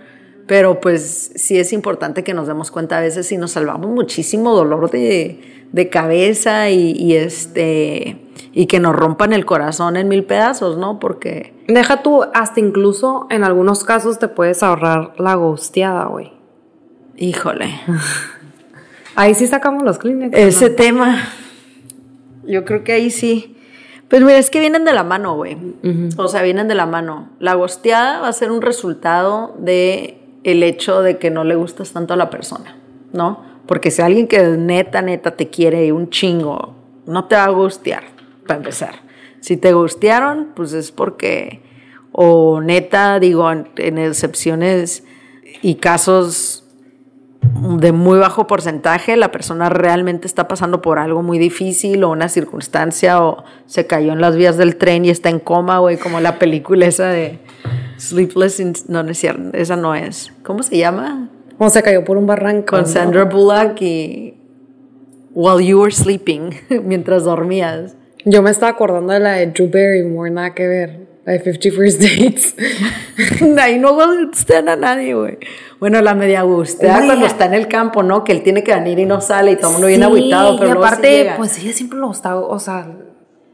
[0.46, 4.54] pero pues sí es importante que nos demos cuenta a veces si nos salvamos muchísimo
[4.54, 8.20] dolor de, de cabeza y, este
[8.52, 11.00] y que nos rompan el corazón en mil pedazos, ¿no?
[11.00, 16.32] Porque deja tú hasta incluso en algunos casos te puedes ahorrar la gosteada, güey.
[17.16, 17.70] Híjole.
[19.16, 20.38] ahí sí sacamos los clínicos.
[20.38, 21.26] Ese tema.
[22.44, 23.56] Yo creo que ahí sí.
[24.08, 25.56] Pues mira, es que vienen de la mano, güey.
[26.16, 27.30] O sea, vienen de la mano.
[27.40, 31.92] La gosteada va a ser un resultado de el hecho de que no le gustas
[31.92, 32.76] tanto a la persona,
[33.12, 33.42] ¿no?
[33.66, 36.74] Porque si alguien que neta, neta te quiere un chingo,
[37.06, 38.04] no te va a gustear,
[38.46, 38.96] para empezar.
[39.40, 41.62] Si te gustearon, pues es porque,
[42.12, 45.04] o neta, digo, en, excepciones
[45.62, 46.64] y casos
[47.78, 52.28] de muy bajo porcentaje, la persona realmente está pasando por algo muy difícil o una
[52.28, 56.20] circunstancia o se cayó en las vías del tren y está en coma, güey, como
[56.20, 57.38] la película esa de
[58.08, 60.32] Sleepless, no, no es cierto, esa no es.
[60.42, 61.30] ¿Cómo se llama?
[61.58, 62.76] O se cayó por un barranco.
[62.76, 64.34] Con Sandra Bullock y
[65.34, 66.50] While You Were Sleeping,
[66.84, 67.96] mientras dormías.
[68.24, 71.04] Yo me estaba acordando de la de Drew Barrymore, nada que ver.
[71.24, 72.54] La de Fifty First Dates.
[73.58, 75.38] Ahí no gustan a nadie, güey.
[75.80, 78.24] Bueno, la media gustea cuando está en el campo, ¿no?
[78.24, 80.70] Que él tiene que venir y no sale y todo el mundo viene aguitado, pero
[80.70, 82.90] y aparte, pues ella siempre lo gustaba, o sea,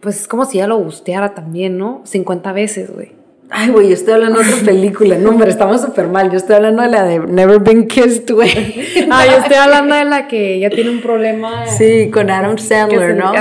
[0.01, 2.03] pues es como si ella lo gusteara también, ¿no?
[2.05, 3.20] 50 veces, güey.
[3.53, 5.19] Ay, güey, yo estoy hablando de otra película.
[5.19, 6.31] No, hombre, estamos súper mal.
[6.31, 8.51] Yo estoy hablando de la de Never Been Kissed, güey.
[9.11, 11.67] Ah, yo estoy hablando de la que ella tiene un problema.
[11.67, 13.33] Sí, con Adam Sandler, ¿no?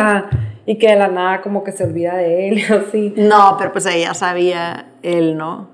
[0.66, 3.14] y que de la nada como que se olvida de él, así.
[3.18, 5.68] No, pero pues ella sabía él, ¿no?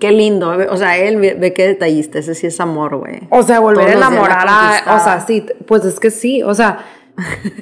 [0.00, 0.56] Qué lindo.
[0.70, 2.18] O sea, él ve qué detallista.
[2.20, 3.20] Ese sí es amor, güey.
[3.30, 4.96] O sea, volver a enamorar a.
[4.96, 6.42] O sea, sí, pues es que sí.
[6.42, 6.78] O sea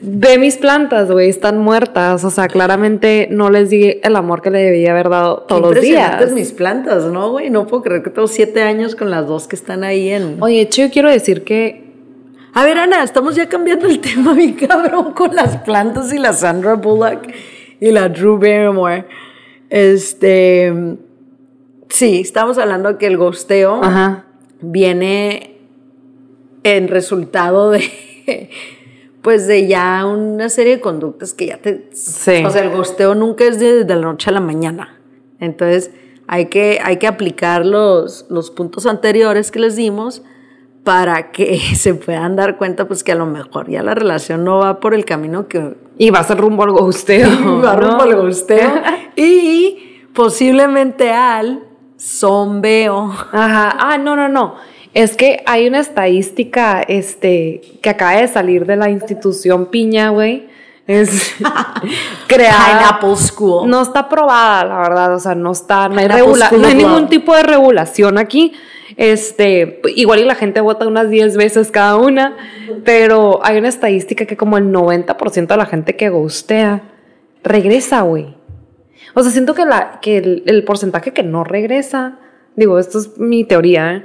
[0.03, 2.25] Ve mis plantas, güey, están muertas.
[2.25, 5.81] O sea, claramente no les di el amor que le debía haber dado todos los
[5.81, 6.33] días.
[6.33, 7.49] mis plantas, ¿no, güey?
[7.49, 10.42] No puedo creer que tengo siete años con las dos que están ahí en.
[10.42, 11.87] Oye, yo quiero decir que.
[12.53, 16.33] A ver, Ana, estamos ya cambiando el tema, mi cabrón, con las plantas y la
[16.33, 17.27] Sandra Bullock
[17.81, 19.07] y la Drew Barrymore.
[19.71, 20.73] Este.
[21.88, 23.81] Sí, estamos hablando que el gosteo
[24.61, 25.55] viene
[26.62, 28.51] en resultado de
[29.27, 31.89] pues de ya una serie de conductas que ya te...
[31.91, 32.45] Sí.
[32.45, 35.01] O sea, el gosteo nunca es de, la noche a la mañana.
[35.41, 35.91] Entonces,
[36.29, 40.23] hay que, hay que aplicar los, los puntos anteriores que les dimos
[40.85, 44.59] para que se puedan dar cuenta pues que a lo mejor ya la relación no
[44.59, 45.77] va por el camino que...
[45.99, 47.29] Y va a ser rumbo al gosteo.
[47.65, 48.75] va rumbo al gosteo.
[49.17, 51.65] y posiblemente al
[51.99, 53.11] zombeo.
[53.33, 53.77] Ajá.
[53.77, 54.55] Ah, no, no, no.
[54.97, 60.47] Es que hay una estadística este, que acaba de salir de la institución Piña, güey.
[60.87, 61.35] Es
[62.27, 62.79] creada.
[62.79, 63.69] Pineapple School.
[63.69, 65.15] No está aprobada, la verdad.
[65.15, 65.91] O sea, no está.
[65.91, 68.55] No hay, no hay ningún tipo de regulación aquí.
[68.97, 72.35] Este, igual y la gente vota unas 10 veces cada una,
[72.83, 76.85] pero hay una estadística que como el 90% de la gente que gustea
[77.45, 78.35] regresa, güey.
[79.13, 82.19] O sea, siento que, la, que el, el porcentaje que no regresa,
[82.55, 84.05] digo, esto es mi teoría, ¿eh?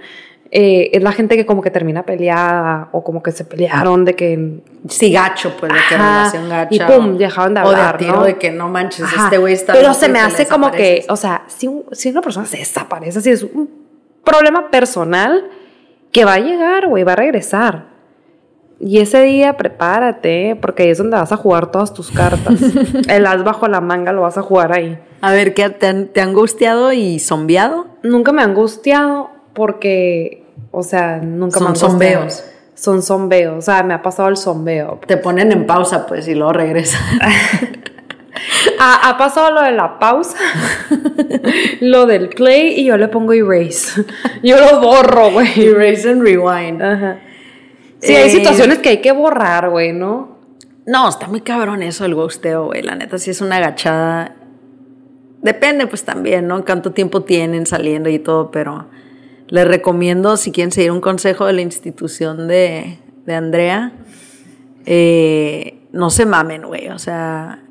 [0.54, 4.16] Eh, es la gente que como que termina peleada o como que se pelearon de
[4.16, 4.60] que...
[4.90, 6.76] Sí, gacho, pues, de que relación gacha.
[6.76, 9.72] Y pum, dejaron de hablar, O de tiro de que no manches, este güey está...
[9.72, 13.30] Pero se me hace como que, o sea, si, si una persona se desaparece, si
[13.30, 13.70] es un
[14.26, 15.50] problema personal
[16.12, 17.92] que va a llegar, güey, va a regresar.
[18.84, 22.56] Y ese día prepárate, porque ahí es donde vas a jugar todas tus cartas.
[23.08, 25.00] El as bajo la manga lo vas a jugar ahí.
[25.22, 27.86] A ver, ¿qué te han, te gusteado y zombiado?
[28.02, 30.41] Nunca me han angustiado porque,
[30.72, 32.44] o sea, nunca Son me han zombeos.
[32.74, 35.00] Son zombeos, o sea, me ha pasado el zombeo.
[35.06, 37.02] Te ponen en pausa, pues, y luego regresan.
[38.80, 40.38] Ha, ha pasado lo de la pausa,
[41.82, 44.04] lo del play y yo le pongo erase.
[44.44, 45.68] Yo lo borro, güey.
[45.68, 46.82] Erase and rewind.
[46.82, 47.20] Ajá.
[48.00, 50.40] Sí, hay Eh, situaciones que hay que borrar, güey, ¿no?
[50.88, 52.82] No, está muy cabrón eso, el gusteo, güey.
[52.82, 54.36] La neta, sí es una agachada.
[55.42, 56.66] Depende, pues también, ¿no?
[56.66, 58.88] Cuánto tiempo tienen saliendo y todo, pero
[59.52, 63.92] les recomiendo, si quieren seguir un consejo de la institución de, de Andrea,
[64.86, 66.88] eh, no se mamen, güey.
[66.88, 67.62] O sea,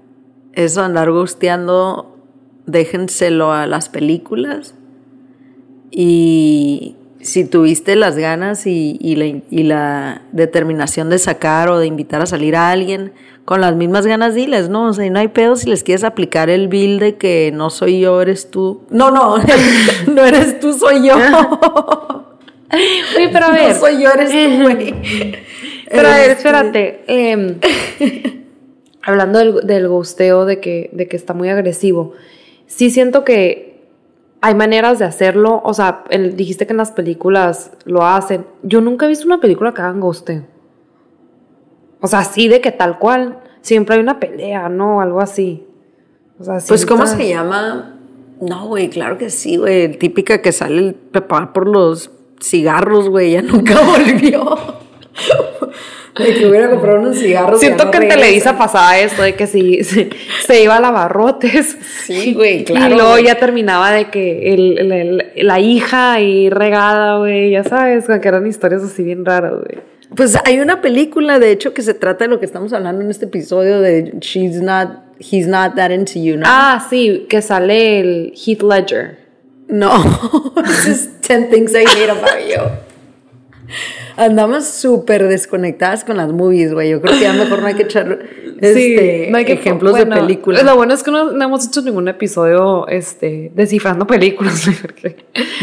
[0.53, 2.19] eso andar gusteando,
[2.67, 4.75] déjenselo a las películas.
[5.91, 12.27] Y si tuviste las ganas y, y la determinación de sacar o de invitar a
[12.27, 13.15] salir a alguien,
[13.51, 14.87] con las mismas ganas diles, ¿no?
[14.87, 17.69] O sea, y no hay pedo si les quieres aplicar el bill de que no
[17.71, 18.83] soy yo, eres tú.
[18.91, 19.39] No, no,
[20.07, 21.17] no eres tú, soy yo.
[23.17, 23.75] Oye, pero a ver.
[23.75, 24.95] No soy yo, eres tú, güey.
[25.91, 26.47] Pero a ver, Eres tú.
[26.47, 27.03] espérate.
[27.09, 27.57] em,
[29.03, 32.13] hablando del, del gusteo, de que, de que está muy agresivo,
[32.69, 33.81] sí siento que
[34.43, 35.61] hay maneras de hacerlo.
[35.65, 38.47] O sea, el- dijiste que en las películas lo hacen.
[38.63, 40.45] Yo nunca he visto una película que hagan gusteo.
[42.01, 43.39] O sea, sí de que tal cual.
[43.63, 45.01] Siempre hay una pelea, ¿no?
[45.03, 45.65] Algo así.
[46.39, 47.97] O sea, Pues, ¿cómo se llama?
[48.41, 49.99] No, güey, claro que sí, güey.
[49.99, 52.11] Típica que sale el papá por los
[52.41, 53.33] cigarros, güey.
[53.33, 54.57] Ya nunca volvió.
[56.19, 57.61] De que hubiera comprado unos cigarros.
[57.61, 58.09] Siento no que en.
[58.09, 60.09] Televisa pasaba esto de que si se,
[60.47, 61.77] se iba a lavarrotes.
[62.05, 62.95] Sí, güey, claro.
[62.95, 67.63] Y luego ya terminaba de que el, el- el- la hija ahí regada, güey, ya
[67.65, 69.83] sabes, que eran historias así bien raras, güey.
[70.15, 73.11] Pues hay una película, de hecho, que se trata de lo que estamos hablando en
[73.11, 76.45] este episodio de She's Not, He's Not That Into You, ¿no?
[76.47, 79.19] Ah, sí, que sale el Heath Ledger.
[79.69, 80.03] No,
[80.67, 82.90] this is 10 things I hate about you.
[84.17, 86.91] Andamos súper desconectadas con las movies, güey.
[86.91, 88.19] Yo creo que ya mejor no hay que echar
[88.61, 90.63] este, no hay que- ejemplos bueno, de películas.
[90.65, 94.69] Lo bueno es que no, no hemos hecho ningún episodio este, descifrando películas.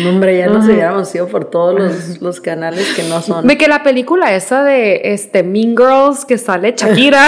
[0.04, 3.48] No, hombre, ya nos hubiéramos ido por todos los, los canales que no son.
[3.48, 7.28] De que la película esa de este, Mean Girls que sale Shakira.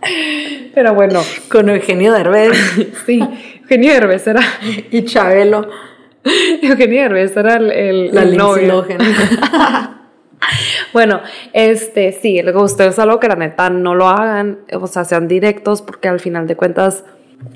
[0.74, 2.52] Pero bueno, Con Eugenio Derbez
[3.06, 3.20] sí,
[3.62, 4.42] Eugenio Derbez era,
[4.90, 5.68] y Chabelo,
[6.62, 8.86] Eugenio Derbez era el, el, la el novio.
[10.92, 11.20] Bueno,
[11.52, 15.28] este, sí, el gusteo es algo que la neta no lo hagan, o sea, sean
[15.28, 17.04] directos porque al final de cuentas,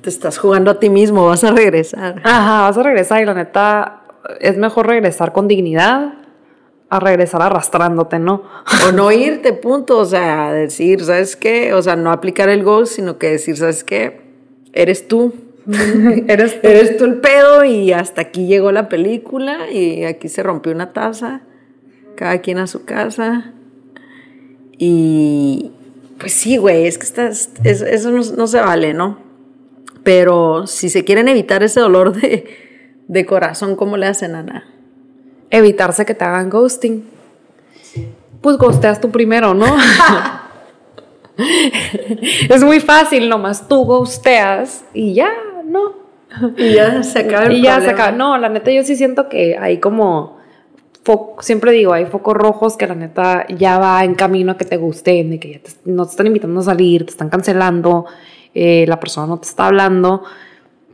[0.02, 2.20] Te estás jugando a ti mismo, vas a regresar.
[2.24, 4.02] ajá, vas a regresar y la neta
[4.40, 6.14] es mejor regresar con dignidad
[6.90, 8.42] a regresar arrastrándote, ¿no?
[8.88, 9.98] O no irte, punto.
[9.98, 11.72] O sea, decir, ¿sabes qué?
[11.72, 14.20] O sea, no aplicar el ghost, sino que decir, ¿sabes qué?
[14.72, 15.32] Eres tú.
[16.28, 20.72] Eres Eres tú el pedo y hasta aquí llegó la película y aquí se rompió
[20.72, 21.42] una taza,
[22.16, 23.52] cada quien a su casa.
[24.78, 25.72] Y
[26.18, 29.18] pues sí, güey, es que estás, es- eso no, no se vale, ¿no?
[30.02, 32.46] Pero si se quieren evitar ese dolor de,
[33.08, 34.66] de corazón, ¿cómo le hacen, Ana?
[35.52, 37.02] evitarse que te hagan ghosting.
[38.40, 39.66] Pues ghosteas tú primero, ¿no?
[42.48, 45.30] es muy fácil, nomás tú ghosteas y ya,
[45.64, 45.92] ¿no?
[46.56, 48.02] Y ya se acaba el y ya se problema.
[48.04, 48.16] acaba.
[48.16, 50.38] No, la neta yo sí siento que hay como,
[51.40, 54.76] siempre digo, hay focos rojos que la neta ya va en camino a que te
[54.76, 58.06] gusten, de que ya te- no te están invitando a salir, te están cancelando,
[58.54, 60.22] eh, la persona no te está hablando,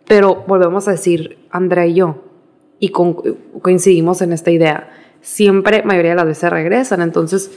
[0.07, 2.17] pero volvemos a decir, Andrea y yo,
[2.79, 3.17] y con-
[3.61, 4.89] coincidimos en esta idea,
[5.21, 7.51] siempre, mayoría de las veces regresan, entonces,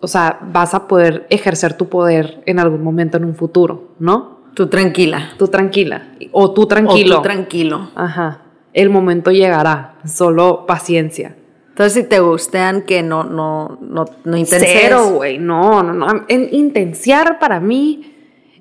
[0.00, 4.40] o sea, vas a poder ejercer tu poder en algún momento en un futuro, ¿no?
[4.54, 5.32] Tú tranquila.
[5.36, 7.16] Tú tranquila, o tú tranquilo.
[7.16, 7.90] O tú tranquilo.
[7.94, 8.42] Ajá.
[8.72, 9.96] El momento llegará.
[10.04, 11.36] Solo paciencia.
[11.70, 14.70] Entonces, si te gustean, que no, no, no, no intenses.
[14.72, 15.38] Cero, güey.
[15.38, 16.24] No, no, no.
[16.28, 18.14] En, intenciar para mí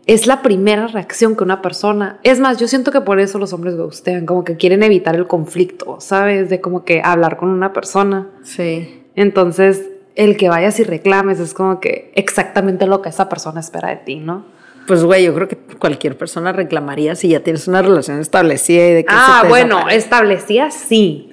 [0.08, 2.20] es la primera reacción que una persona.
[2.24, 5.28] Es más, yo siento que por eso los hombres gustean, como que quieren evitar el
[5.28, 6.50] conflicto, ¿sabes?
[6.50, 8.30] De como que hablar con una persona.
[8.42, 9.04] Sí.
[9.16, 13.90] Entonces, el que vayas y reclames es como que exactamente lo que esa persona espera
[13.90, 14.46] de ti, ¿no?
[14.88, 18.94] Pues, güey, yo creo que cualquier persona reclamaría si ya tienes una relación establecida y
[18.94, 19.98] de que Ah, se te bueno, desaparece.
[20.00, 21.30] establecía sí.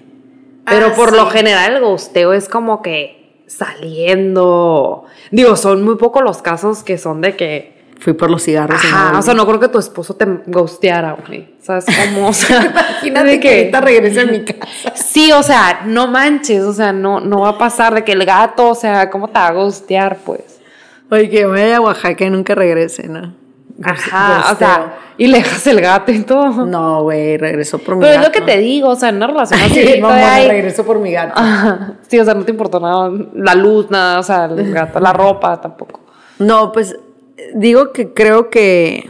[0.66, 5.04] Pero Ah, por lo general el gusteo es como que saliendo.
[5.30, 8.78] Digo, son muy pocos los casos que son de que fui por los cigarros.
[8.82, 11.54] Ajá, o sea, no creo que tu esposo te ghosteara, güey.
[11.60, 12.28] ¿Sabes cómo?
[12.28, 12.62] O sea,
[13.02, 14.94] Imagínate que ahorita regrese a mi casa.
[14.94, 18.24] Sí, o sea, no manches, o sea, no, no va a pasar de que el
[18.24, 20.60] gato, o sea, ¿cómo te va a ghostear, pues?
[21.10, 23.34] Oye, que vaya a Oaxaca y nunca regrese, ¿no?
[23.82, 26.66] Ajá, o sea, y le dejas el gato y todo.
[26.66, 28.28] No, güey, regresó por mi Pero es gato.
[28.28, 31.12] lo que te digo, o sea, en una relación así, Sí, mamá, regresó por mi
[31.12, 31.32] gato.
[31.36, 31.94] Ajá.
[32.06, 35.12] Sí, o sea, no te importó nada, la luz, nada, o sea, el gato, la
[35.12, 36.00] ropa tampoco.
[36.38, 36.96] No, pues
[37.54, 39.08] digo que creo que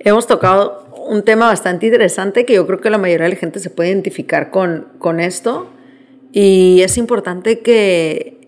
[0.00, 3.58] hemos tocado un tema bastante interesante que yo creo que la mayoría de la gente
[3.60, 5.68] se puede identificar con, con esto.
[6.32, 8.39] Y es importante que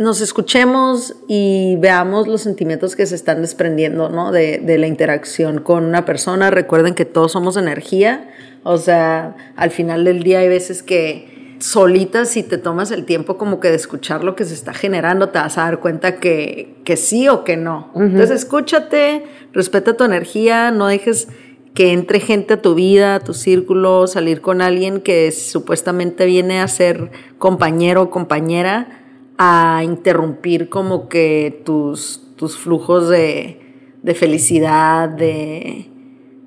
[0.00, 4.32] nos escuchemos y veamos los sentimientos que se están desprendiendo ¿no?
[4.32, 6.50] de, de la interacción con una persona.
[6.50, 8.30] Recuerden que todos somos energía.
[8.62, 13.36] O sea, al final del día hay veces que solitas si te tomas el tiempo
[13.36, 16.76] como que de escuchar lo que se está generando, te vas a dar cuenta que,
[16.84, 17.92] que sí o que no.
[17.94, 21.28] Entonces escúchate, respeta tu energía, no dejes
[21.74, 26.62] que entre gente a tu vida, a tu círculo, salir con alguien que supuestamente viene
[26.62, 28.99] a ser compañero o compañera,
[29.42, 33.58] a interrumpir como que tus, tus flujos de,
[34.02, 35.86] de felicidad, de,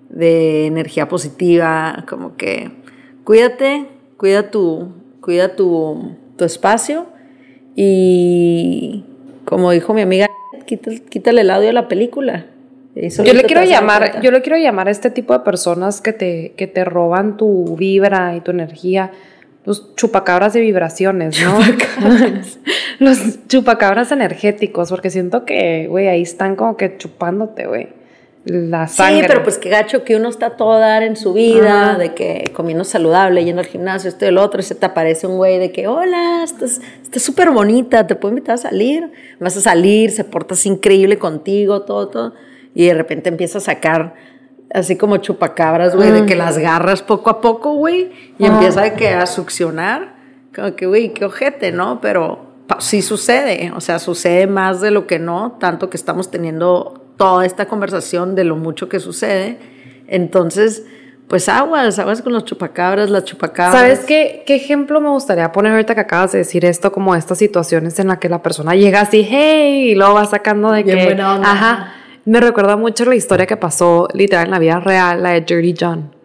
[0.10, 2.70] de energía positiva, como que
[3.24, 7.08] cuídate, cuida tu, cuida tu, tu espacio
[7.76, 9.06] y
[9.46, 10.28] como dijo mi amiga,
[10.68, 12.46] quítale, quítale el audio a la película.
[12.94, 16.54] Yo le quiero llamar, yo le quiero llamar a este tipo de personas que te,
[16.56, 19.10] que te roban tu vibra y tu energía.
[19.66, 21.58] Los chupacabras de vibraciones, ¿no?
[23.00, 27.90] Los chupacabras energéticos, porque siento que, güey, ahí están como que chupándote, güey.
[28.46, 29.22] La sangre.
[29.22, 31.98] Sí, pero pues qué gacho que uno está a todo dar en su vida, Ajá.
[31.98, 35.28] de que comiendo saludable, yendo al gimnasio, esto y el otro, y se te aparece
[35.28, 39.10] un güey de que, hola, estás estás súper bonita, te puedo invitar a salir.
[39.40, 42.34] Vas a salir, se portas increíble contigo, todo, todo.
[42.76, 44.16] Y de repente empieza a sacar
[44.74, 48.94] así como chupacabras, güey, de que las garras poco a poco, güey, y empieza de
[48.94, 50.16] que a succionar.
[50.54, 52.02] Como que, güey, qué ojete, ¿no?
[52.02, 57.02] Pero sí sucede, o sea, sucede más de lo que no, tanto que estamos teniendo
[57.18, 59.58] toda esta conversación de lo mucho que sucede.
[60.08, 60.84] Entonces,
[61.28, 63.80] pues aguas, aguas con los chupacabras, las chupacabras.
[63.80, 66.92] ¿Sabes qué, qué ejemplo me gustaría poner ahorita que acabas de decir esto?
[66.92, 70.72] Como estas situaciones en las que la persona llega así, hey, y luego va sacando
[70.72, 71.06] de Bien que.
[71.06, 71.52] buena onda.
[71.52, 71.94] Ajá.
[72.26, 75.76] Me recuerda mucho la historia que pasó literal en la vida real, la de Dirty
[75.80, 76.16] John.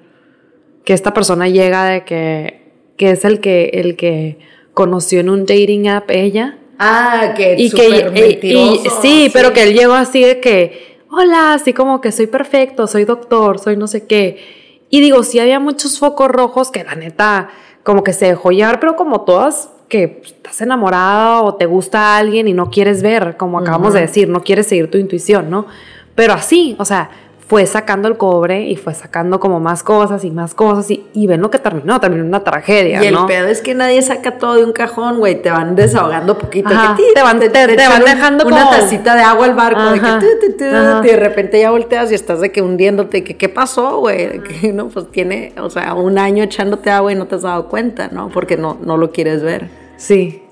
[0.84, 2.72] Que esta persona llega de que.
[2.96, 4.38] que es el que, el que
[4.78, 6.56] conoció en un dating app ella.
[6.78, 10.38] Ah, que Y que súper y- y- mentiroso, sí, pero que él llegó así de
[10.38, 14.84] que, hola, así como que soy perfecto, soy doctor, soy no sé qué.
[14.88, 17.48] Y digo, sí había muchos focos rojos que la neta
[17.82, 22.18] como que se dejó llevar, pero como todas que estás enamorada o te gusta a
[22.18, 25.66] alguien y no quieres ver, como acabamos de decir, no quieres seguir tu intuición, ¿no?
[26.14, 27.10] Pero así, o sea,
[27.48, 31.26] fue sacando el cobre y fue sacando como más cosas y más cosas y, y
[31.26, 34.56] ven lo que terminó, terminó una tragedia, Y el pedo es que nadie saca todo
[34.56, 35.40] de un cajón, güey.
[35.40, 36.68] Te van desahogando poquito.
[36.68, 39.54] Ajá, que te van- te- te van un- dejando una como- tacita de agua al
[39.54, 39.82] barco.
[39.92, 41.00] De que tu, tu, tu, ajá.
[41.02, 43.24] y de repente ya volteas y estás de que hundiéndote.
[43.24, 44.40] Que, ¿Qué pasó, güey?
[44.42, 47.68] Que no, pues tiene, o sea, un año echándote agua y no te has dado
[47.68, 48.28] cuenta, ¿no?
[48.28, 49.70] Porque no, no lo quieres ver.
[49.96, 50.42] Sí.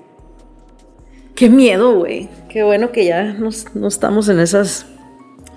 [1.35, 2.27] Qué miedo, güey.
[2.49, 4.87] Qué bueno que ya no estamos en esas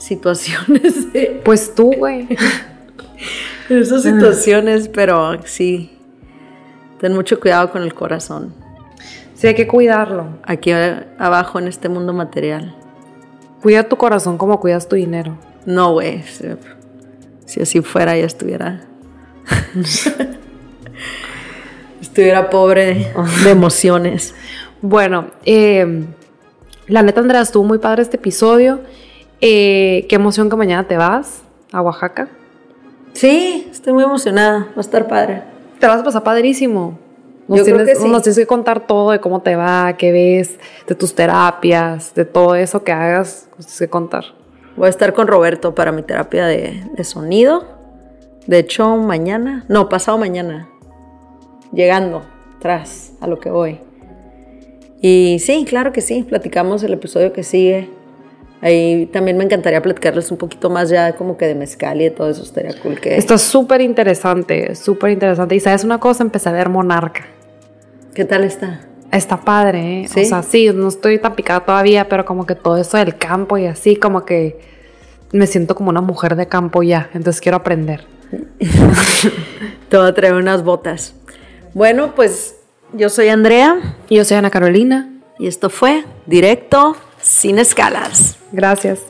[0.00, 1.12] situaciones.
[1.12, 2.26] de- Pues tú, güey.
[3.68, 5.96] en esas situaciones, pero sí.
[7.00, 8.52] Ten mucho cuidado con el corazón.
[9.34, 10.38] Sí, hay que cuidarlo.
[10.44, 10.70] aquí
[11.18, 12.74] abajo en este mundo material.
[13.62, 15.38] Cuida tu corazón como cuidas tu dinero.
[15.64, 16.22] No, güey.
[16.24, 16.44] Si,
[17.46, 18.82] si así fuera, ya estuviera.
[22.00, 23.12] estuviera pobre
[23.44, 24.34] de emociones.
[24.82, 26.04] Bueno, eh,
[26.86, 28.80] la neta, Andrea, estuvo muy padre este episodio.
[29.40, 32.28] Eh, qué emoción que mañana te vas a Oaxaca.
[33.12, 34.68] Sí, estoy muy emocionada.
[34.70, 35.42] Va a estar padre.
[35.78, 36.98] Te vas a pasar padrísimo.
[37.48, 38.08] Nos, Yo creo tienes, que sí.
[38.08, 42.24] nos tienes que contar todo de cómo te va, qué ves, de tus terapias, de
[42.24, 43.48] todo eso que hagas.
[43.56, 44.24] Nos tienes que contar.
[44.76, 47.64] Voy a estar con Roberto para mi terapia de, de sonido.
[48.46, 50.68] De hecho, mañana, no, pasado mañana,
[51.72, 52.22] llegando
[52.56, 53.80] atrás a lo que voy.
[55.02, 57.90] Y sí, claro que sí, platicamos el episodio que sigue.
[58.62, 62.10] Ahí también me encantaría platicarles un poquito más ya como que de mezcal y de
[62.10, 63.16] todo eso, estaría cool que...
[63.16, 65.54] Está súper interesante, súper interesante.
[65.54, 67.26] Y sabes una cosa, empecé a ver Monarca.
[68.14, 68.82] ¿Qué tal está?
[69.12, 70.08] Está padre, ¿eh?
[70.08, 70.20] ¿Sí?
[70.20, 73.56] O sea, sí, no estoy tan picada todavía, pero como que todo eso del campo
[73.56, 74.60] y así, como que
[75.32, 77.08] me siento como una mujer de campo ya.
[77.14, 78.04] Entonces quiero aprender.
[79.88, 81.14] Te voy a traer unas botas.
[81.72, 82.56] Bueno, pues
[82.92, 85.08] yo soy Andrea Y yo soy Ana Carolina.
[85.38, 88.36] y esto fue Directo sin escalas.
[88.52, 89.00] Gracias.